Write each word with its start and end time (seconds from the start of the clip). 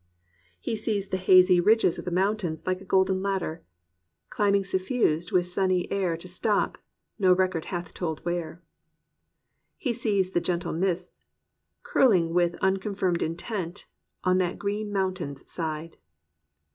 He 0.59 0.75
sees 0.75 1.09
the 1.09 1.17
hazy 1.21 1.59
ridges 1.59 1.99
of 1.99 2.05
the 2.05 2.09
mountains 2.11 2.65
like 2.65 2.81
a 2.81 2.85
golden 2.85 3.21
ladder, 3.21 3.63
"Climbing 4.31 4.63
suffused 4.63 5.31
with 5.31 5.45
sunny 5.45 5.87
air 5.91 6.17
To 6.17 6.27
stop— 6.27 6.79
^no 7.21 7.37
record 7.37 7.65
hath 7.65 7.93
told 7.93 8.19
where!" 8.25 8.63
He 9.77 9.93
sees 9.93 10.31
the 10.31 10.41
gentle 10.41 10.73
mists 10.73 11.23
"Curling 11.83 12.33
with 12.33 12.55
unconfirmed 12.63 13.21
intent 13.21 13.85
On 14.23 14.39
that 14.39 14.57
green 14.57 14.91
mountain's 14.91 15.47
side.' 15.51 15.97